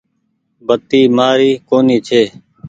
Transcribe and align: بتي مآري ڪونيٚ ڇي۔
بتي 0.67 1.01
مآري 1.17 1.51
ڪونيٚ 1.69 2.03
ڇي۔ 2.07 2.21